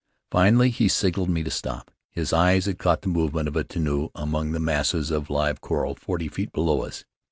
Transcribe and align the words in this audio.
Finally 0.31 0.71
he 0.71 0.87
signaled 0.87 1.29
me 1.29 1.43
to 1.43 1.51
stop— 1.51 1.91
his 2.09 2.33
eye 2.33 2.59
had 2.59 2.79
caught 2.79 3.03
the 3.03 3.07
movement 3.07 3.47
of 3.47 3.55
a 3.55 3.63
tenu 3.63 4.09
among 4.15 4.51
the 4.51 4.59
masses 4.59 5.11
of 5.11 5.29
live 5.29 5.61
coral, 5.61 5.93
forty 5.93 6.27
feet 6.27 6.51
below 6.51 6.81
us. 6.81 7.05